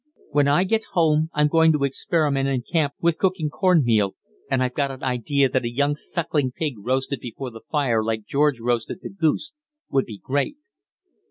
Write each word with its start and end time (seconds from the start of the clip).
When 0.31 0.47
I 0.47 0.63
get 0.63 0.83
home 0.95 1.29
I'm 1.31 1.47
going 1.47 1.71
to 1.73 1.83
experiment 1.83 2.47
in 2.49 2.63
camp 2.63 2.93
with 3.01 3.19
cooking 3.19 3.51
corn 3.51 3.83
meal, 3.83 4.15
and 4.49 4.63
I've 4.63 4.73
got 4.73 4.89
an 4.89 5.03
idea 5.03 5.47
that 5.47 5.63
a 5.63 5.69
young 5.71 5.93
sucking 5.95 6.53
pig 6.53 6.73
roasted 6.79 7.19
before 7.19 7.51
the 7.51 7.61
fire 7.69 8.03
like 8.03 8.25
George 8.25 8.59
roasted 8.59 9.01
the 9.03 9.09
goose 9.11 9.53
would 9.91 10.05
be 10.07 10.17
great." 10.17 10.55